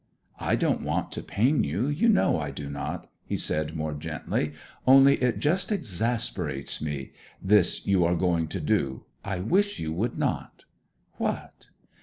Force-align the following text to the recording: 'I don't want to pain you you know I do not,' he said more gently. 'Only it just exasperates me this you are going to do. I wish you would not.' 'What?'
'I 0.39 0.55
don't 0.55 0.81
want 0.81 1.11
to 1.11 1.21
pain 1.21 1.63
you 1.63 1.87
you 1.87 2.09
know 2.09 2.39
I 2.39 2.49
do 2.49 2.71
not,' 2.71 3.07
he 3.23 3.37
said 3.37 3.75
more 3.75 3.93
gently. 3.93 4.53
'Only 4.87 5.13
it 5.17 5.37
just 5.37 5.71
exasperates 5.71 6.81
me 6.81 7.11
this 7.39 7.85
you 7.85 8.03
are 8.03 8.15
going 8.15 8.47
to 8.47 8.59
do. 8.59 9.05
I 9.23 9.41
wish 9.41 9.77
you 9.77 9.93
would 9.93 10.17
not.' 10.17 10.65
'What?' 11.19 11.69